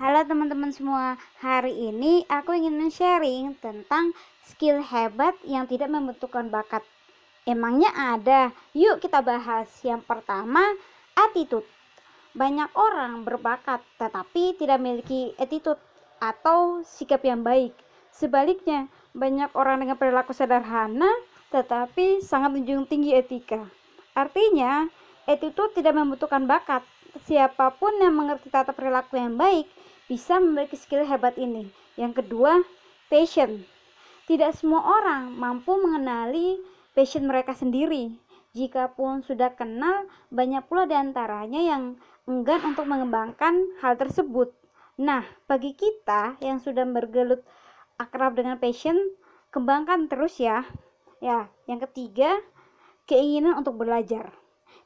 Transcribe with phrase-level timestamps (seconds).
[0.00, 4.16] Halo teman-teman semua, hari ini aku ingin sharing tentang
[4.48, 6.80] skill hebat yang tidak membutuhkan bakat.
[7.44, 8.48] Emangnya ada?
[8.72, 9.68] Yuk kita bahas.
[9.84, 10.64] Yang pertama,
[11.12, 11.68] attitude.
[12.32, 15.76] Banyak orang berbakat tetapi tidak memiliki attitude
[16.16, 17.76] atau sikap yang baik.
[18.08, 21.12] Sebaliknya, banyak orang dengan perilaku sederhana
[21.52, 23.68] tetapi sangat menjunjung tinggi etika.
[24.16, 24.88] Artinya,
[25.28, 26.80] attitude tidak membutuhkan bakat.
[27.30, 29.70] Siapa pun yang mengerti tata perilaku yang baik
[30.10, 31.70] bisa memiliki skill hebat ini.
[31.94, 32.66] Yang kedua,
[33.06, 33.62] passion.
[34.26, 36.58] Tidak semua orang mampu mengenali
[36.90, 38.18] passion mereka sendiri.
[38.50, 44.50] Jikapun sudah kenal, banyak pula di antaranya yang enggan untuk mengembangkan hal tersebut.
[44.98, 47.46] Nah, bagi kita yang sudah bergelut
[47.94, 48.98] akrab dengan passion,
[49.54, 50.66] kembangkan terus ya.
[51.22, 52.42] Ya, yang ketiga,
[53.06, 54.34] keinginan untuk belajar.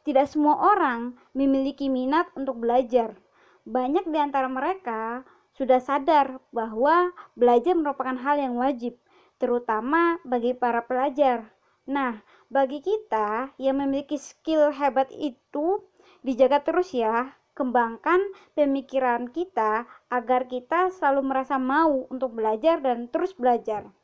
[0.05, 3.17] Tidak semua orang memiliki minat untuk belajar
[3.65, 5.25] banyak di antara mereka
[5.57, 9.01] sudah sadar bahwa belajar merupakan hal yang wajib,
[9.41, 11.49] terutama bagi para pelajar.
[11.89, 12.21] Nah,
[12.53, 15.81] bagi kita yang memiliki skill hebat itu,
[16.21, 17.33] dijaga terus ya.
[17.55, 18.19] Kembangkan
[18.59, 23.95] pemikiran kita agar kita selalu merasa mau untuk belajar dan terus belajar.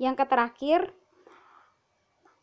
[0.00, 0.80] Yang terakhir,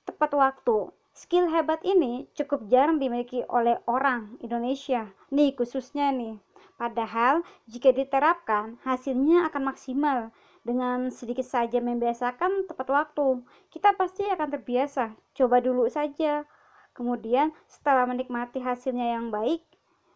[0.06, 0.94] tepat waktu.
[1.18, 5.10] Skill hebat ini cukup jarang dimiliki oleh orang Indonesia.
[5.34, 6.38] Nih khususnya nih.
[6.78, 10.30] Padahal jika diterapkan hasilnya akan maksimal.
[10.62, 13.42] Dengan sedikit saja membiasakan tepat waktu,
[13.74, 15.18] kita pasti akan terbiasa.
[15.34, 16.46] Coba dulu saja.
[16.94, 19.66] Kemudian setelah menikmati hasilnya yang baik,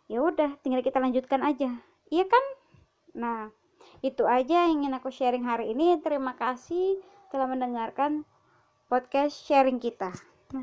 [0.05, 1.81] ya udah tinggal kita lanjutkan aja.
[2.13, 2.45] Iya kan?
[3.17, 3.49] Nah,
[4.05, 5.97] itu aja yang ingin aku sharing hari ini.
[5.97, 7.01] Terima kasih
[7.33, 8.21] telah mendengarkan
[8.85, 10.13] podcast sharing kita.